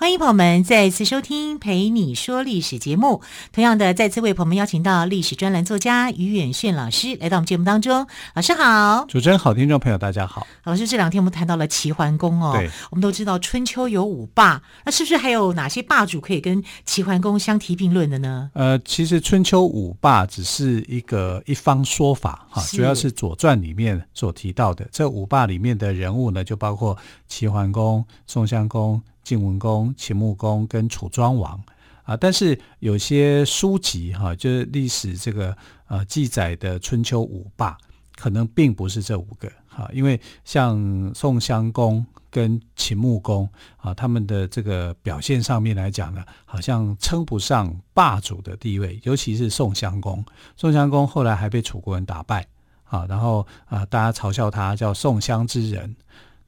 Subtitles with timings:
[0.00, 3.20] 欢迎朋友们再次收听《陪你说历史》节目。
[3.52, 8.06] 同样的，再次为朋友们邀请到历史专栏作家于远炫老师来到我们节目当中。
[8.34, 10.46] 老师好，主持人好，听众朋友大家好。
[10.64, 18.50] 老师，这两天我们谈到了齐桓公哦，对，我们都知道春秋有五霸，那是不是还有哪些霸主可以跟齐桓公相提并论的呢？
[18.54, 26.96] 呃，其实春秋五霸只是一个一方说法哈，主要是《左传》里面所提到的这五霸里面的人物呢，就包括
[27.28, 29.02] 齐桓公、宋襄公。
[29.30, 31.62] 晋文公、秦穆公跟楚庄王
[32.02, 37.78] 啊，但是有些书籍哈、就是历史这个呃记载的春秋五霸，
[38.16, 50.24] 可能并不是这五个哈、啊，因为像宋襄公跟秦穆公啊，他们的这个表现上面来讲呢，好像称不上霸主的地位，尤其是宋襄公。
[50.56, 52.44] 宋襄公后来还被楚国人打败
[52.82, 55.94] 啊，然后啊，大家嘲笑他叫宋襄之人。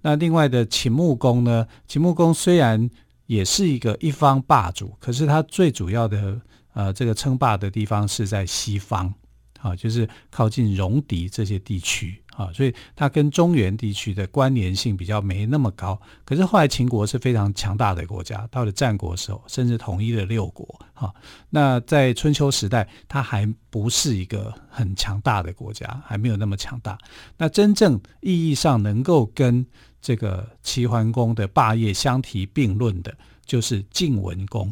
[0.03, 1.67] 那另外的秦穆公呢？
[1.87, 2.91] 秦穆公虽然
[3.27, 6.41] 也是一个一方霸主，可是他最主要的
[6.75, 9.15] 呃这个称霸的地方是在西方，
[9.61, 15.99] 啊，就是靠近戎狄这些地区啊，所以他跟中原地区的关联性比较没那么高。
[16.25, 20.67] 可是后来秦国是非常强大的国家，到了战国时候，甚至统一了六国。
[20.93, 21.13] 哈，
[21.49, 26.99] 那在春秋时代，他还不是一个很强大的国家，还没有那么强大。
[27.39, 29.65] 那真正意义上能够跟
[30.03, 34.71] 这个齐桓公的霸业相提并论的，就是晋文公。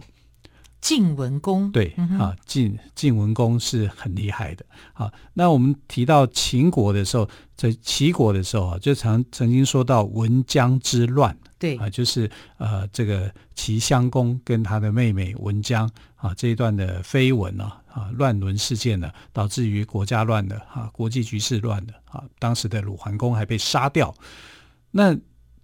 [0.80, 4.64] 晋文公对、嗯、啊，晋晋文公是很厉害的。
[4.94, 11.36] 啊，那我们提到秦国的时候，在齐国的时候啊，就曾曾经说到文姜之乱。
[11.58, 15.86] 对啊，就是呃，这个齐襄公跟他的妹妹文姜
[16.16, 24.14] 啊这一段的绯闻啊啊乱伦事件呢，导致于国家乱了啊，国际局势乱了啊，当时的鲁桓公还被杀掉。
[24.90, 25.16] 那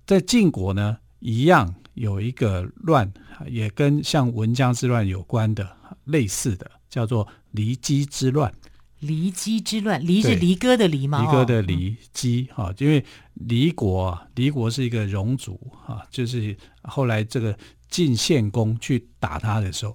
[0.07, 3.13] 在晋国呢，一样有一个乱，
[3.49, 8.53] 也跟像文姜之乱有关的类似的，叫做骊姬之乱。
[9.03, 11.21] 骊姬之乱，骊是离歌的离吗？
[11.21, 13.05] 离歌的离姬哈，因为
[13.35, 17.57] 离国，离国是一个戎族哈，就是后来这个
[17.91, 19.95] 晋献公去打他的时候，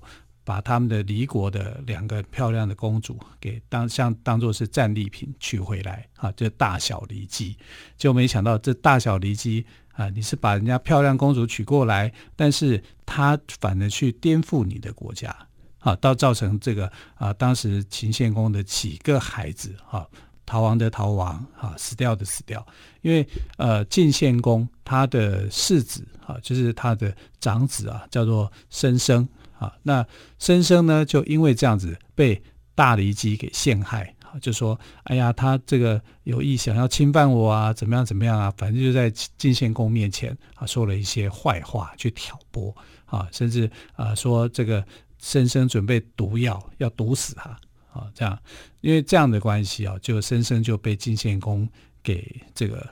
[0.52, 7.56] 把他们的离国的两个漂亮的公主给当像当做是战利品取回来啊，就大小离姬，
[7.96, 15.34] 就没想到这大小离姬啊，你是把人家漂亮公主娶过来，但是他反而去颠覆你的国家
[15.80, 20.06] 啊，到造成这个啊，当时秦献公的几个孩子啊，
[20.46, 22.68] 逃亡的逃亡啊，死掉的死掉，
[23.00, 23.26] 因为
[23.56, 29.26] 呃，晋献公他的世子啊，就是他的长子啊，叫做申生。
[29.62, 30.04] 啊，那
[30.40, 32.42] 申生呢，就因为这样子被
[32.74, 38.52] 大骊姬给陷害啊，就说：“哎呀，他这个有意想要侵犯我啊，怎么样怎么样啊？
[38.58, 39.08] 反正就在
[39.38, 44.84] 晋献公面前啊，说了一些坏话去挑拨啊，甚至啊说这个
[45.20, 47.52] 申生准备毒药要毒死他
[47.94, 48.36] 啊，这样，
[48.80, 51.70] 因为这样的关系啊，就申生就被晋献公
[52.02, 52.84] 给这个，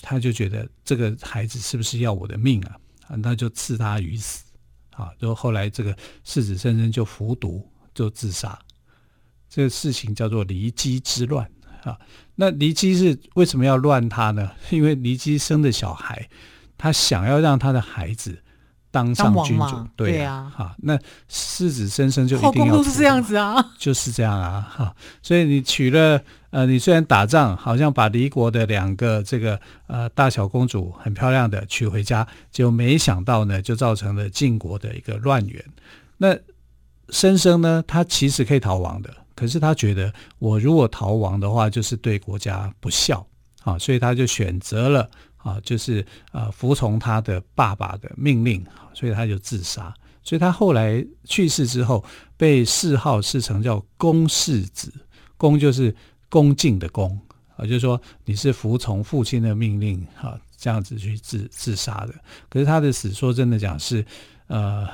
[0.00, 2.78] 他就觉得这个孩子是不是要我的命啊？
[3.08, 4.44] 啊，那就赐他于死。”
[4.96, 7.64] 啊，然后后来这个世子生生就服毒
[7.94, 8.58] 就自杀，
[9.48, 11.48] 这个事情叫做离姬之乱
[11.84, 11.98] 啊。
[12.34, 14.50] 那离姬是为什么要乱他呢？
[14.70, 16.28] 因为离姬生的小孩，
[16.78, 18.42] 他想要让他的孩子
[18.96, 20.98] 当上君主，对啊，哈、啊，那
[21.28, 35.62] 世子生生就一定要，都是这样子啊，就是这样啊，哈，所以你娶了，呃，你虽然打仗，好像把离国的两个这个呃大小公主很漂亮的娶回家，就没想到呢，就造成了晋国的一个乱源。
[36.16, 36.34] 那
[37.10, 43.26] 申生呢，他其实可以逃亡的，可是他觉得我如果逃亡的话，就是对国家不孝
[43.62, 45.10] 啊，所以他就选择了。
[45.46, 49.94] 啊，就是呃，服从他的爸爸的命令，所以他就自杀。
[50.24, 52.04] 所以他后来去世之后，
[52.36, 54.92] 被谥号谥成叫公世子，
[55.36, 55.94] 公就是
[56.28, 57.16] 恭敬的恭
[57.56, 62.14] 啊，就是说你是服从父亲的命令啊，这样子去自自杀的。
[62.48, 64.04] 可是他的死，说真的讲是
[64.48, 64.88] 呃，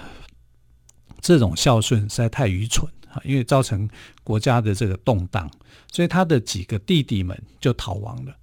[1.22, 3.88] 这种孝顺实在太愚蠢啊，因为造成
[4.22, 5.50] 国家的这个动荡，
[5.90, 8.36] 所以他的几个弟弟们就逃亡了。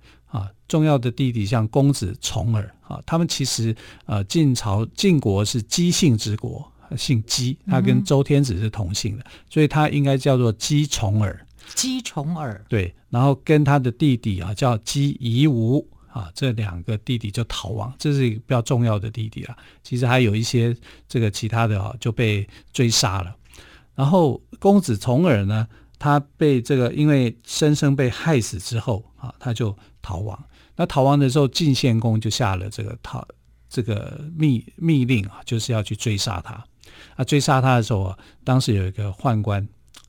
[0.70, 3.76] 啊，重要的弟弟像公子重耳啊，他们其实
[4.06, 11.46] 呃，晋朝晋国是姬姓之国，姓姬，他跟周天子是同姓的，嗯、所以他应该叫做姬重耳。
[11.76, 19.56] 姬重耳对，然后跟他的弟弟啊叫姬夷吾啊，这两个弟弟就逃亡，这是一个比较重要的弟弟了。
[19.84, 20.76] 其实还有一些
[21.08, 23.36] 这个其他的啊就被追杀了。
[23.94, 25.68] 然后公子重耳呢，
[26.00, 30.44] 他被这个因为生生被害死之后啊，他就逃亡。
[30.80, 33.28] 那逃亡的时候，晋献公就下了这个逃
[33.70, 36.54] 这个密密令啊，就是要去追杀他。
[37.18, 39.68] 啊，追杀他的时候啊，当时有一个宦官。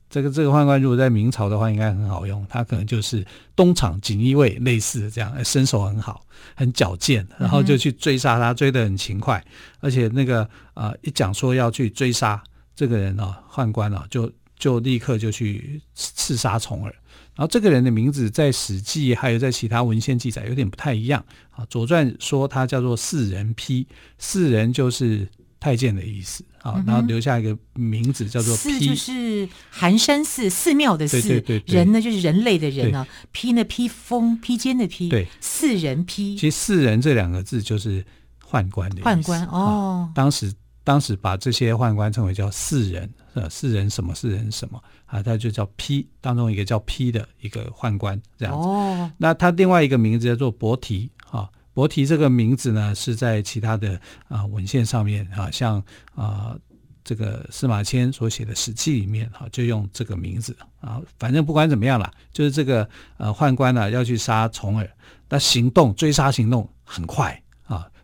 [0.08, 2.46] 这个这个宦官如果在明朝的话，应该很好用。
[2.48, 3.26] 他可能就是
[3.56, 6.24] 东厂锦衣卫类似的这样，身手很好，
[6.54, 9.44] 很矫健，然后就去追杀他，追得很勤快。
[9.80, 12.40] 而且那个啊、一讲说要去追杀
[12.76, 16.94] 这个人啊，宦官啊，就就立刻就去刺杀重耳。
[17.40, 23.86] 然后这个人的名字在《史记》还有在其他文献记载有点不太一样啊，《左传》说他叫做四人丕，
[24.18, 25.26] 四人就是。
[25.62, 36.34] 太监的意思啊，然后留下一个名字叫做丕，四就是寒山寺寺庙的寺，对对对，人呢就是人类的人啊，披呢披风披肩的披，对，四人披。
[36.34, 38.02] 其实四人这两个字就是
[38.50, 39.06] 宦官的意思。
[39.06, 40.50] 宦官哦，当时
[40.90, 48.66] 当时把这些宦官称为叫四人，呃，四人什么四人什么啊，他就叫 P，当中一个叫 P 的一个宦官这样子。
[48.66, 51.48] 哦，那他另外一个名字叫做伯提啊。
[51.72, 53.94] 伯提这个名字呢，是在其他的
[54.26, 55.78] 啊、呃、文献上面啊，像
[56.16, 56.60] 啊、呃、
[57.04, 61.00] 这个司马迁所写的《史记》里面哈、啊，就用这个名字啊。
[61.20, 64.90] 反正不管怎么样啦，就是这个呃宦官呢要去杀重耳，
[65.28, 67.49] 那行动追杀行动很快啊，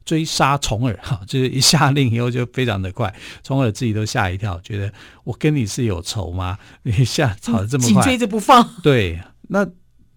[0.07, 4.91] 追杀重耳哈、啊， 就是一下令以后就非常的快，重耳自己都吓一跳，觉得
[5.25, 6.57] 我跟你是有仇吗？
[6.85, 8.67] 你一下跑得这么快，紧追着不放。
[8.83, 9.69] 对，那。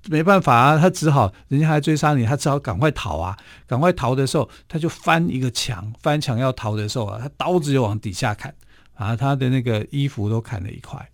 [0.08, 3.38] 没办法啊，他只好人家还追杀你，他只好赶快逃啊！
[3.68, 8.56] 赶快逃的时候，他就翻一个墙，翻墙要逃的时候啊，他刀子就往底下砍，
[8.94, 11.06] 啊，他的那个衣服都砍了一块。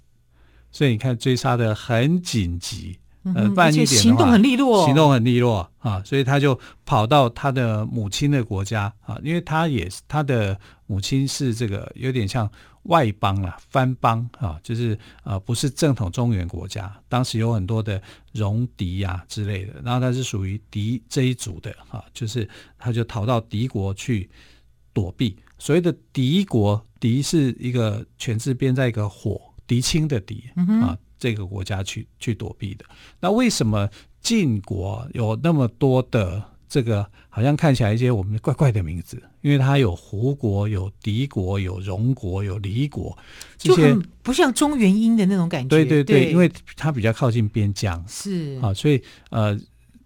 [0.71, 2.99] 所以你看，追杀的很紧急，
[3.33, 12.49] 呃，慢一点的话，行动很利落，行动很利落啊，所以他就跑到他的母亲的国家啊，因为他也是他的母亲是这个有点像。
[12.85, 16.95] 外邦啊，藩邦啊，就是呃，不是正统中原国家。
[17.09, 17.99] 当时有很多的
[18.33, 24.29] 戎狄啊之类的，然后他是属于狄这一族的啊，就是他就逃到敌国去
[24.93, 25.35] 躲避。
[25.57, 30.43] 所谓的敌国，狄是一个犬字边在一个火，狄青的狄
[30.83, 32.85] 啊，这个国家去去躲避的。
[33.19, 33.89] 那为什么
[34.21, 36.43] 晋国有那么多的？
[36.67, 43.15] 这个好像看起来一些我们怪怪的名字，因为它有胡国、有狄国、有戎国、有离国，
[43.55, 45.69] 这些就很不像中原音的那种感觉。
[45.69, 49.57] 对对对，对因为它比较靠近边疆，是啊，所以呃，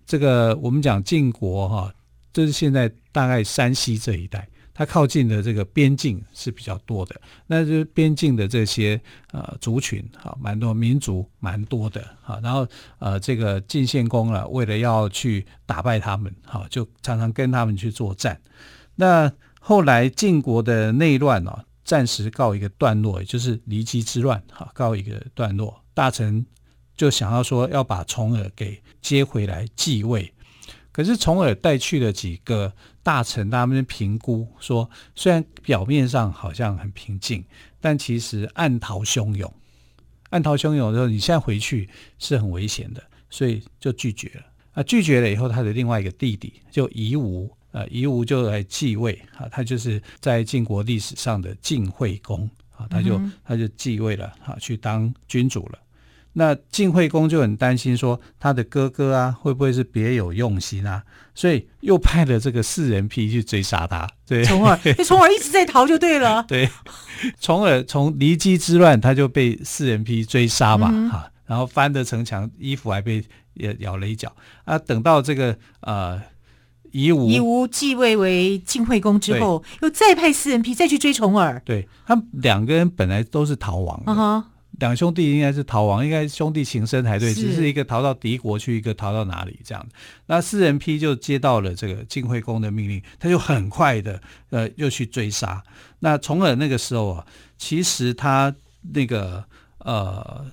[0.05, 1.91] 这个我们讲晋国哈，
[2.33, 4.47] 这、就是现在大概山西这一带。
[4.79, 8.97] 它靠近的这个边境是比较多的，那就边境的这些
[9.33, 12.39] 呃族群啊，蛮多民族蛮多的啊。
[12.41, 12.65] 然后
[12.97, 18.39] 呃，这个晋献公啊，为了要去打败他们，哈，就常常跟他们去作战。
[18.95, 19.29] 那
[19.59, 25.83] 后来晋国的内乱啊，暂时告一个段落，也就是骊姬之乱，哈，告一个段落。
[25.93, 26.45] 大臣
[26.95, 30.33] 就想要说要把重耳给接回来继位。
[30.99, 37.41] 可是从而带去了几个大臣，他们评估说，虽然表面上好像很平静，
[37.79, 39.49] 但其实暗潮汹涌。
[40.29, 41.87] 暗潮汹涌的时候，你现在回去
[42.17, 44.43] 是很危险的，所以就拒绝了。
[44.73, 52.43] 啊，拒绝了以后，他的另外一个弟弟就夷吾，啊，夷吾就来继位啊，他就是在晋国历史上的晋惠公
[52.75, 55.79] 啊，他就他就继位了啊，去当君主了。
[56.33, 61.03] 那晋惠公就很担心，说他的哥哥啊，会不会是别有用心啊？
[61.33, 64.07] 所以又派了这个四人批去追杀他。
[64.27, 66.43] 对， 重耳，重耳一直在逃就对了。
[66.47, 66.69] 对，
[67.39, 73.23] 重耳从骊姬之乱，他就被四人批追杀嘛，哈、嗯，然后翻的城墙，衣服还被
[73.55, 74.33] 也咬了一脚
[74.65, 74.77] 啊。
[74.77, 76.21] 等到这个呃
[76.91, 81.61] 夷吾夷吾继位为晋惠公之后，又再派四人批再去追重耳。
[81.65, 84.11] 对，他们两个人本来都是逃亡的。
[84.11, 84.43] Uh-huh
[84.79, 89.85] 两兄弟应该是逃亡，应该兄弟情深才对，只是一个逃到敌国去，一个逃到哪里这样。
[90.27, 94.21] 那四人批就接到了这个晋惠公的命令，他就很快的
[94.51, 95.61] 呃又去追杀。
[95.99, 98.55] 那重耳那个时候啊，其实他
[98.93, 99.43] 那个
[99.79, 100.45] 呃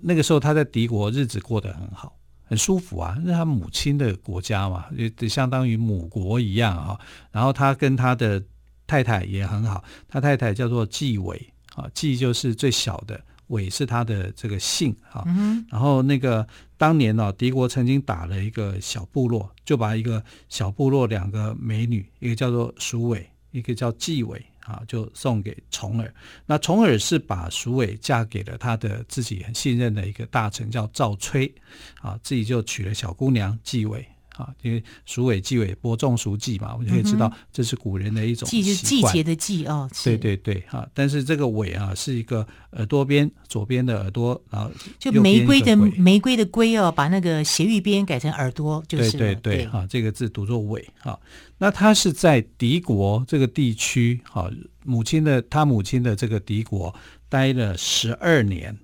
[0.00, 6.98] 那个时候他在敌国日子过得很好，很舒服啊，那是他母亲的国家嘛，就相当于母国一样啊。
[7.30, 8.42] 然后他跟他的
[8.86, 13.20] 太太也很好，他太太叫做季伟啊，季就是最小的。
[13.52, 26.14] 韦是他的这个姓哈、嗯，然后那个当年呢、哦，敌国曾经打了一个小部落，就把一个小部落两个美女，一个叫做鼠尾，一个叫季尾啊，就送给重耳。
[26.46, 31.52] 那重耳是把鼠伟嫁给了他的自己很信任的一个大臣，叫赵崔，
[32.00, 34.06] 啊，自己就娶了小姑娘纪伟。
[34.36, 39.88] 啊，因为鼠尾季尾播种熟季嘛，我们就可以知道这是古人的一种季，就是季节的季哦。
[40.02, 51.18] 对对对，哈，但是这个尾啊是一个耳朵边左边的耳朵，然后就玫瑰的玫瑰的瑰哦，把那个斜玉边改成耳朵，就是对对对，哈，这个字读作尾哈。
[51.58, 54.50] 那他是在敌国这个地区，哈，
[54.84, 56.94] 母亲的他母亲的这个敌国
[57.28, 58.76] 待了十二年，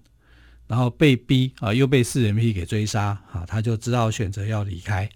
[0.66, 5.08] 然后被逼啊，又被四人批给追杀啊，他就只好选择要离开。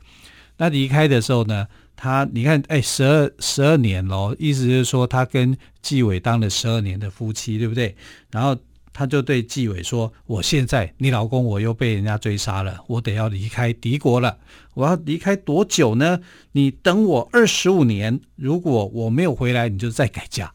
[0.62, 1.66] 那离开的时候呢，
[1.96, 7.96] 他你看，哎，十二十二年咯，意思就是说他跟纪伟当了十二年的夫妻，对不对？
[8.30, 8.56] 然后
[8.92, 14.38] 他就对纪伟说：“我现在你老公我又被人家追杀了，我得要离开敌国了。
[14.74, 16.20] 我要离开多久呢？
[16.52, 20.52] 你等我二十五年，如果我没有回来，你就再改嫁。”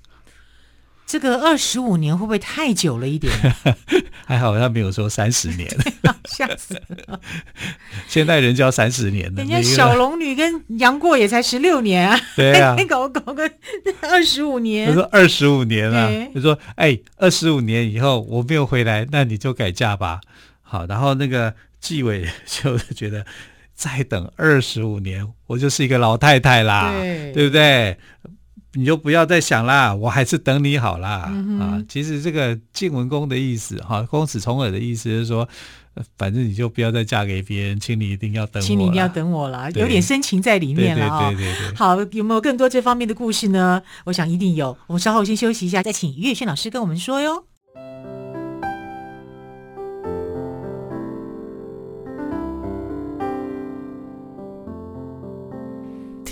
[1.07, 3.33] 这个二十五年会不会太久了一点？
[4.27, 5.65] 还好他没有说三十年，
[6.27, 6.73] 吓死
[7.07, 7.17] 了！
[8.09, 9.41] 现代人就要三十年了。
[9.41, 13.49] 人家小龙女跟杨过也才十六年啊，对啊， 搞搞个
[14.01, 14.89] 二十五年。
[14.89, 20.19] 他说二十五年啊，他说哎，二十五年以后我没有回来，那你就改嫁吧。
[20.61, 23.25] 好，然后那个纪委就觉得
[23.73, 27.97] 再等二十五年，我就是一个老太太啦，对，对不对？
[28.77, 31.25] 你就不要再想啦，我还是等你好啦。
[31.33, 31.83] 嗯、啊！
[31.89, 35.49] 其实这个晋文公的意思，哈，公子重耳的意思是说，
[36.15, 41.33] 反正你就不要再嫁给别人，请你一定要等我，请你一定要等我啦，有点深情在里面了啊、哦。
[41.33, 41.75] 对对对。
[41.75, 43.81] 好，有没有更多这方面的故事呢？
[44.05, 44.77] 我想一定有。
[44.85, 47.45] 我们稍后先休息一下，再请于远炫老师跟我们说哟。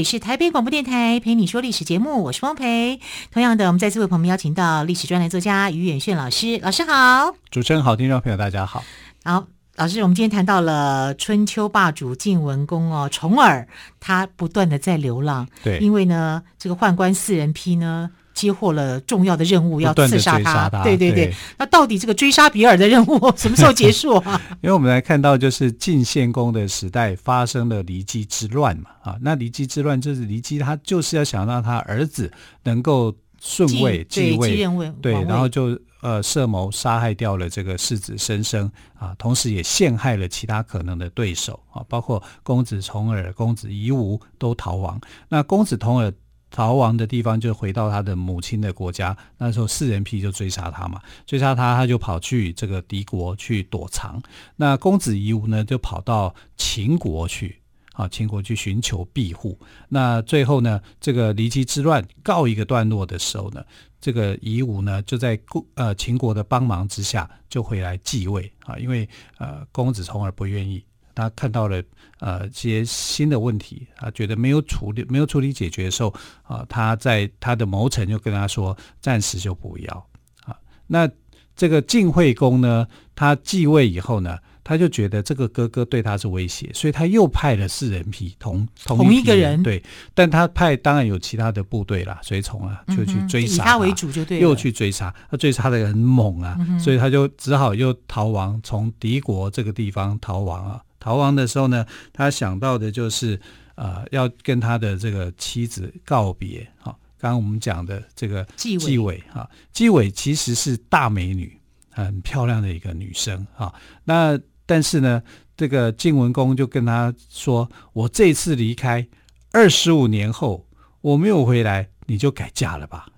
[0.00, 2.98] 里是台北广播电台陪你说历史节目，我是汪培。
[3.30, 7.34] 同样的，我们再次为朋友们邀请到历史专栏作家于远炫老师，老师好。
[7.50, 8.82] 主持人好，听众朋友大家好。
[9.24, 13.68] 好，老师，我们今天谈到了春秋霸主晋文公哦，重耳
[14.00, 18.10] 他不断的在流浪，对，因为呢，这个宦官四人批呢。
[18.40, 20.70] 接获了重要的任务，要刺杀他。
[20.70, 24.40] 他对对对，对，那到底这个追杀比尔的任务 什么时候结束啊？
[24.62, 28.90] 因为我们来看到，就是晋献公的时代发生了骊姬之乱嘛。
[29.02, 32.32] 啊，那骊姬之乱就是骊姬他就是要想让他儿子
[32.62, 44.98] 能够顺位继位，继位，对，然后就呃设谋杀害掉了这个世子申生啊，同时也陷害了其他可能的对手啊，包括公子重耳、公子夷吾都逃亡。
[45.28, 46.10] 那公子重耳。
[46.50, 54.20] 逃亡的地方就回到他的母亲的国家，那时候四人批就追杀他嘛，追杀他，他就跑去这个敌国去躲藏。
[54.56, 57.60] 那公子夷吾呢，就跑到秦国去，
[57.92, 59.58] 啊，秦国去寻求庇护。
[59.88, 63.62] 那最后呢，这个骊姬之乱告一个段落的时候呢，
[64.00, 70.84] 这个夷吾呢，就在公呃秦国的帮忙之下，就回来继位啊，因为呃公子重耳不愿意。
[71.14, 71.82] 他看到了
[72.18, 80.06] 呃一些新的问题，他觉得没有处理没有处理解决的时候啊，他在他的谋臣就跟他说，暂时就不要
[80.44, 80.56] 啊。
[80.86, 81.08] 那
[81.56, 89.82] 这个晋惠公呢，他继位以后呢，他就觉得这个哥哥对他是威胁，所以他又派了四人批同同一，同一个人对，
[90.14, 100.80] 但他派当然有其他的部队啦，随从啊，就去追杀以他为主就对，又去追杀他，追杀的很猛啊、嗯，所以他就只好又逃亡，从敌国这个地方逃亡啊。
[101.00, 103.40] 逃亡的时候呢，他想到的就是，
[103.74, 106.60] 呃，要跟他的这个妻子告别。
[106.78, 113.46] 哈，刚刚我们讲的这个纪伟，哈，纪伟其实是大美女，很漂亮的一个女生。
[113.54, 115.22] 哈，那但是呢，
[115.56, 119.08] 这个晋文公就跟他说：“我这次离开，
[119.52, 120.68] 二十五年后
[121.00, 123.08] 我没有回来，你就改嫁了吧。”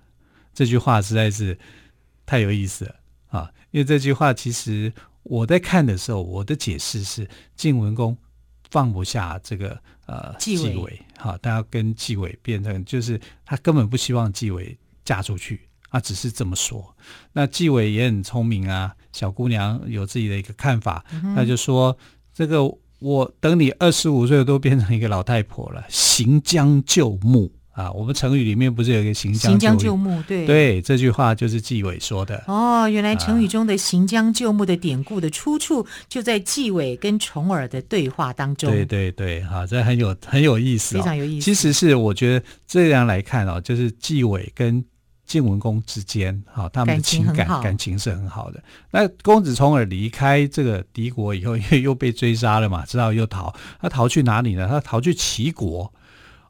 [0.55, 1.59] 这句话实在是
[2.25, 2.95] 太有意思了
[3.27, 3.51] 啊！
[3.71, 4.93] 因为这句话其实。
[5.23, 8.15] 我在看的时候，我的解释是晋文公
[8.69, 16.95] 放不下这个呃纪伟，哈，他要跟纪伟变成就是他根本不希望纪伟嫁出去他，只是这么说。
[17.31, 21.97] 那纪委也很聪明啊，小姑娘有自己的一个看法，那、嗯、就说
[22.33, 22.63] 这个
[22.99, 27.51] 我等你二十五岁都变成一个老太婆了，行将就木。
[27.73, 29.49] 啊，我们成语里面不是有一个“行将就木”？
[29.51, 32.43] 行将就木，对对，这句话就是纪委说的。
[32.45, 38.69] 哦，原来成语中的“行将就木”的典故的出处就在纪委跟重耳的对话当中。
[38.71, 41.45] 对对对，哈，这很有很有意思，哦，非常有意思。
[41.45, 44.85] 其实是我觉得这样来看哦，就是纪委跟
[45.25, 48.63] 晋文公之间，哈，他们的情感感情，感情是很好的。
[48.91, 53.51] 那公子重耳离开这个敌国以后，因为又被追杀了嘛，知道又逃，
[53.81, 54.67] 他逃去哪里呢？
[54.69, 55.91] 他逃去齐国。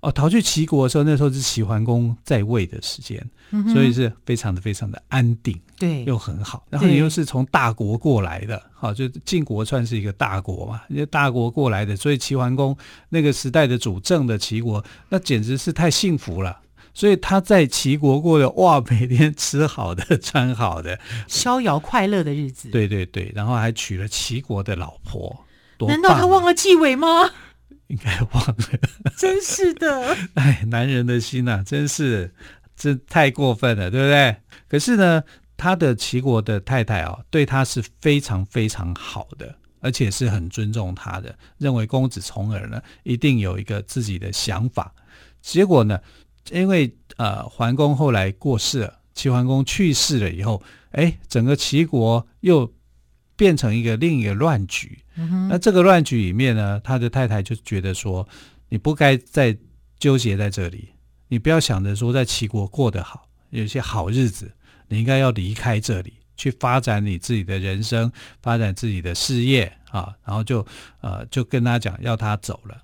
[0.03, 6.65] 哦，逃去齐国的时候，那时候是齐桓公在位的时间，嗯，所以是非常的非常的安定，对，又很好。
[6.69, 16.59] 然后你又是从大国过来的，好，就晋国算是一个大国嘛，因为大国过来的，所以齐桓公那个时代的主政的齐国，那简直是太幸福了。
[16.93, 22.69] 所以他在齐国过的哇，每天吃好的 穿好的，逍遥快乐的日子。
[22.69, 25.45] 对对对，然后还娶了齐国的老婆，
[25.87, 27.31] 难道他忘了纪委吗？
[27.93, 28.55] 应该忘了，
[29.15, 30.17] 真是的。
[30.33, 32.33] 哎，男人的心呐、啊，真是
[32.75, 34.35] 这太过分了，对不对？
[34.67, 35.23] 可是呢，
[35.55, 44.91] 他的齐国的太太哦，对他是非常非常好的，而且是很尊重他的，认为公子重耳呢一定有一个自己的想法。
[45.39, 45.99] 结果呢，
[46.49, 52.73] 因为呃桓公后来过世了，齐桓公去世了以后，哎，整个齐国又。
[53.43, 58.25] 变成一个另一个乱局，嗯，那这个乱局里面呢，他的太太就觉得说，
[58.69, 59.53] 你不该再
[59.99, 60.93] 纠结在这里，
[61.27, 64.49] 你不要想着说在齐国过得好，有些好日子，
[64.87, 68.09] 你应该要离开这里，去发展你自己的人生，
[68.41, 70.65] 发展自己的事业啊，然后就
[71.01, 72.81] 呃就跟他讲要他走了，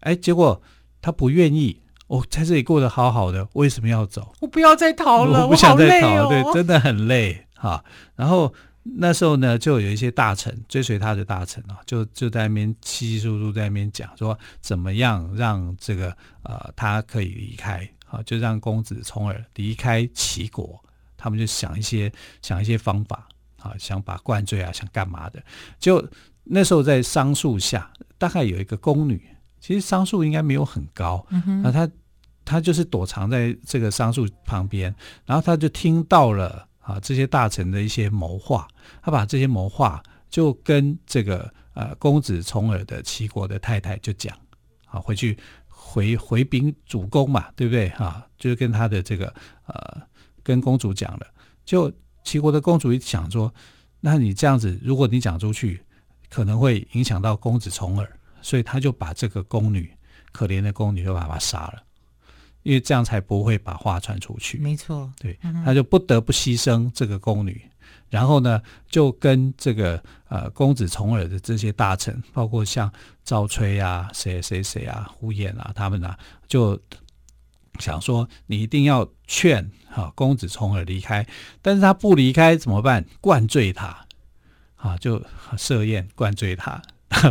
[0.00, 0.60] 哎，结果
[1.00, 4.34] 他不愿意，哦，在这里过得好好的，为什么要走？
[4.40, 7.84] 我不要再逃了，我不想再逃，哦，对，真的很累哈，
[8.16, 8.52] 然后。
[8.86, 20.78] 那时候呢，就有一些大臣追随他的大臣啊，就就在那边稀稀疏疏在那边讲说，怎么样让这个呃他可以离开啊，就让公子重耳离开齐国。
[21.16, 23.26] 他们就想一些想一些方法
[23.58, 25.42] 啊，想把灌醉啊，想干嘛的。
[25.80, 26.06] 就
[26.42, 29.26] 那时候在桑树下，大概有一个宫女，
[29.60, 31.90] 其实桑树应该没有很高，嗯，啊，她
[32.44, 34.94] 她就是躲藏在这个桑树旁边，
[35.24, 36.68] 然后她就听到了。
[36.84, 38.68] 啊，这些大臣的一些谋划，
[39.02, 44.36] 他把这些谋划就跟这个呃公子重耳的齐国的太太就讲，
[44.86, 47.88] 啊，回去回回禀主公嘛，对不对？
[47.88, 49.32] 啊，就是跟他的这个
[49.66, 50.02] 呃
[50.42, 51.26] 跟公主讲了，
[51.64, 51.90] 就
[52.22, 53.52] 齐国的公主一想说，
[54.00, 55.82] 那你这样子，如果你讲出去，
[56.28, 58.06] 可能会影响到公子重耳，
[58.42, 59.90] 所以他就把这个宫女，
[60.32, 61.82] 可怜的宫女，就把他杀了。
[62.64, 64.58] 因为这样才不会把话传出去。
[64.58, 67.62] 没错，对，他就不得不牺牲这个宫女，
[68.10, 72.90] 然后呢，就跟这个呃公子重耳的这些大臣，包括像
[73.22, 76.80] 赵崔啊、谁谁谁啊、呼延啊，他们呢、啊，就
[77.78, 81.26] 想说你一定要劝哈、啊、公子重耳离开，
[81.60, 83.04] 但是他不离开怎么办？
[83.20, 84.06] 灌醉他，
[84.76, 85.22] 啊，就
[85.58, 86.80] 设宴灌醉他，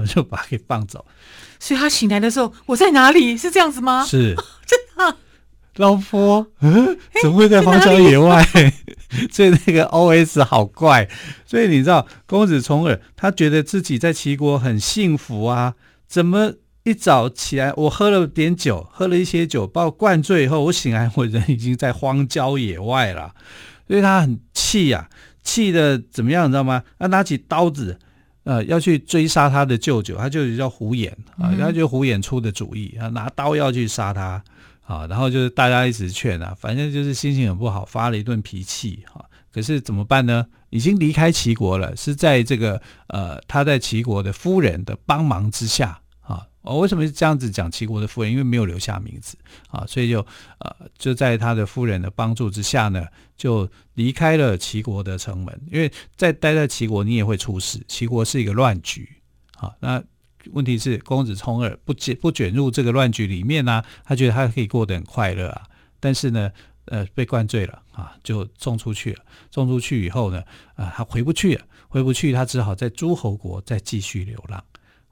[0.08, 1.06] 就把他给放走。
[1.60, 3.38] 所以他醒来的时候，我在哪里？
[3.38, 4.06] 是这样子吗？
[4.06, 5.18] 是， 真的。
[5.78, 8.46] 老婆，嗯，怎么会在荒郊野外？
[9.32, 11.10] 所以那个 OS 好怪。
[11.46, 15.74] 所以你知道，公子重耳他觉得自己在齐国很幸福啊，
[16.08, 23.34] 怎么一早起来，我喝了点酒，喝了一些酒，把我灌醉以后，我醒来，我人已经在荒郊野外了。
[23.88, 26.46] 所以他很气呀、啊，气的怎么样？
[26.46, 26.84] 你知道吗？
[27.00, 27.98] 他拿起刀子，
[28.44, 34.44] 呃，要去追杀他的舅舅，他舅舅叫胡衍啊，然后就胡衍出的主意，啊拿刀要去杀他。
[34.86, 39.24] 啊，然后就是大家一直劝啊，反正就是心情很不好，发了一顿脾气哈。
[39.50, 40.46] 可是怎么办呢？
[40.72, 46.02] 已经离开齐国了，是在这个呃他在齐国的夫人的帮忙之下
[46.64, 46.80] 哦。
[46.80, 48.32] 为什么是这样子讲齐国的夫人？
[48.32, 49.38] 因为没有留下名字
[49.70, 50.20] 啊，所以就
[50.58, 53.06] 呃就在他的夫人的帮助之下呢，
[53.38, 55.62] 就离开了齐国的城门。
[55.72, 57.80] 因为在待在齐国，你也会出事。
[57.88, 59.08] 齐国是一个乱局
[59.58, 60.04] 啊，那。
[60.52, 65.64] 问题是公子重耳不卷不卷入这个乱局里面呢、他觉得他可以过得很快乐啊。
[66.02, 66.52] 但是呢，
[66.88, 69.24] 呃，被灌醉了啊，就送出去了。
[69.52, 70.44] 送出去以后呢，
[70.76, 74.62] 啊，他回不去了，回不去，他只好在诸侯国再继续流浪。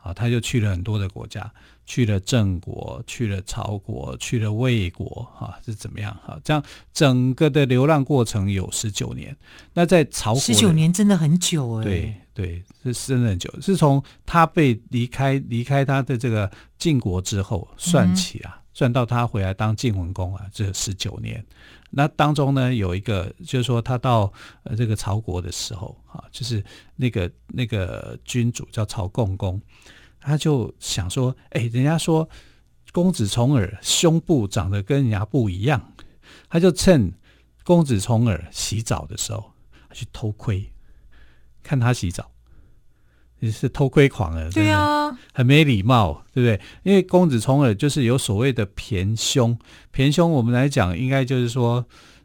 [0.02, 1.52] 啊，他就去了很多的国家，
[1.86, 6.16] 去了郑国，去了曹国，去了魏国，啊，是怎么样？
[6.26, 9.36] 哈，这样整个的流浪过程有十九年。
[9.74, 11.84] 那在曹国，十九年真的很久哎。
[11.84, 12.16] 对。
[12.34, 21.46] 对，是真的很久，是从他被离开离开他的这个晋国之后算起啊，嗯、算到他回来当晋文公啊，这十九年。
[21.93, 24.32] 那当中呢，有一个就是说，他到
[24.63, 26.63] 呃这个曹国的时候啊，就是
[26.95, 29.62] 那个那个君主叫曹共公，
[30.19, 32.27] 他就想说，哎，人家说
[32.93, 35.93] 公子重耳胸部长得跟人家不一样，
[36.47, 37.12] 他就趁
[37.65, 39.51] 公子重耳洗澡的时候
[39.91, 40.71] 去偷窥，
[41.62, 42.31] 看他洗澡。
[43.43, 46.62] 你是偷窥狂了，对啊，很没礼貌，对不对？
[46.84, 49.58] 因为公子重耳就是有所谓的貁胸，
[49.91, 51.84] 貁胸我们来讲，应该就是说，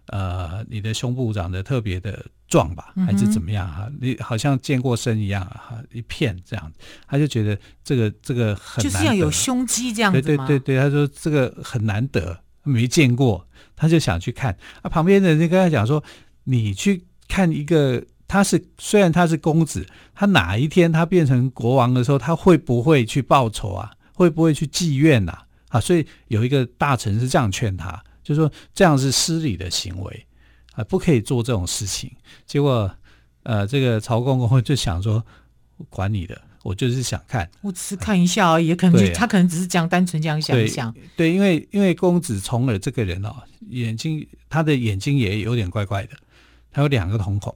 [0.08, 3.90] 呃，你的胸部长得特别的壮吧，还是怎么样哈？
[3.98, 6.70] 你好像健过身一样哈，一片这样，
[7.08, 14.90] 他就觉得这个这个很难得，就是要有胸肌这样子，对对对对，他说这个很难得，没见过，他就想去看啊。
[14.90, 16.04] 旁边的人就跟他讲说，
[16.44, 18.04] 你去看一个。
[18.28, 23.92] 他是虽然他是公子，他哪一天他变成国王的时候，他会不会去报仇啊？
[24.12, 25.38] 会不会去妓院呐？
[25.68, 30.26] 啊，所以有一个大臣是这样劝他，就是说这样是失礼的行为
[30.72, 32.10] 啊，不可以做这种事情。
[32.46, 32.90] 结果，
[33.42, 35.24] 呃，这个曹公公就想说，
[35.90, 40.92] 管你的，我就是想看，我只是看一下而已，可能、啊、他可能只是这样单纯这样想一想。
[40.92, 43.34] 对，对，因为因为公子重耳这个人哦，
[43.68, 46.16] 眼睛他的眼睛也有点怪怪的，
[46.72, 47.54] 他有两个瞳孔。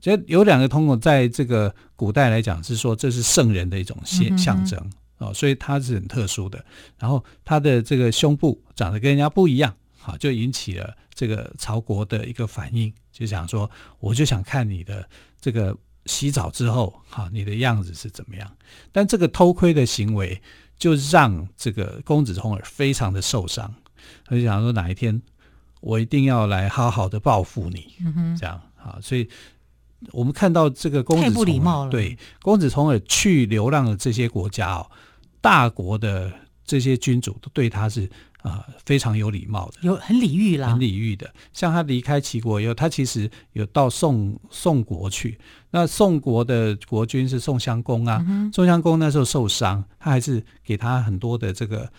[0.00, 4.78] 这有两个瞳孔，在这个古代来讲是说这是圣人的一种象象征
[5.18, 6.64] 哦，所以它是很特殊的。
[6.98, 15.06] 然后他的这个胸部长得跟人家不一样，好，就引起了这个曹国的一个反应，就想说，我就想看你的
[15.38, 18.50] 这个洗澡之后，哈，你的样子是怎么样？
[18.90, 20.40] 但这个偷窥的行为，
[20.78, 23.74] 就让这个公子重耳非常的受伤，
[24.24, 25.20] 他就想说，哪一天
[25.82, 27.94] 我一定要来好好的报复你，
[28.38, 29.28] 这样啊，所以。
[30.12, 34.90] 我们看到这个公子重耳，对公子重耳去流浪的这些国家哦，
[35.40, 36.32] 大国的
[36.64, 38.04] 这些君主都对他是
[38.42, 41.30] 啊、呃、非常有礼貌的，有很礼遇啦，很礼遇的。
[41.52, 45.38] 像他离开齐国以后，他其实有到宋宋国去。
[45.70, 51.90] 那宋国的国君是宋襄公啊，嗯、宋襄公那时候受伤，他还是给他很多的这个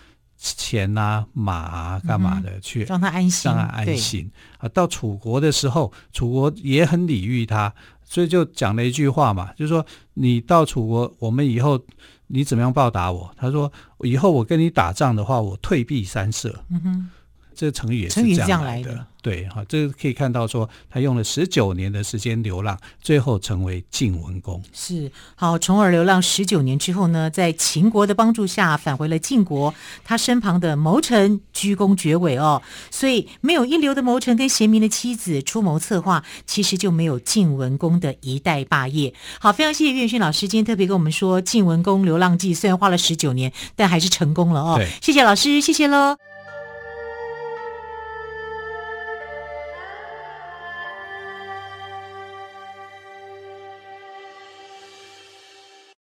[0.42, 4.28] 钱啊、马啊、干嘛的、嗯、去让他安心，让他安心
[4.58, 4.68] 啊。
[4.70, 7.72] 到楚国的时候，楚国也很礼遇他。
[8.04, 11.80] 所以就讲了一句话嘛，就是说你到楚国，我们以后
[12.26, 13.32] 你怎么样报答我？
[13.36, 16.64] 他说以后我跟你打仗的话，我退避三舍。
[16.70, 17.10] 嗯哼。
[17.54, 24.62] 这个成语也是这样来的，对，哈，这个可以看到说他用了十九年的时间流浪，最后成为晋文公。
[24.72, 29.72] 是，好，重耳流浪十九年之后呢，在秦国的帮助下返回了晋国，
[30.04, 32.60] 他身旁的谋臣鞠躬绝伟哦，
[32.90, 39.14] 所以没有一流的谋臣跟贤明的妻子出谋策划，其实就没有晋文公的一代霸业。
[39.38, 44.74] 好，非常谢谢岳轩老师今天特别跟我们说晋文公流浪记，虽然花了十九年，但还是成功了哦。
[44.76, 46.31] 对谢谢老师，谢谢喽。